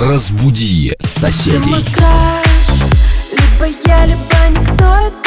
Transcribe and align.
Разбуди 0.00 0.96
соседей. 0.98 1.74
Либо 3.32 3.66
я, 3.86 4.06
либо 4.06 4.48
никто, 4.48 4.96
это 4.96 5.19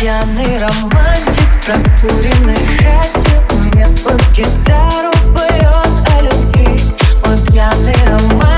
пьяный 0.00 0.58
романтик 0.60 1.48
в 1.54 1.66
прокуренной 1.66 2.56
хате. 2.78 3.40
Мне 3.64 3.84
под 4.04 4.22
гитару 4.32 5.10
поет 5.34 6.08
о 6.14 6.20
любви. 6.22 6.80
Мой 7.24 7.36
пьяный 7.50 7.96
романтик 8.06 8.57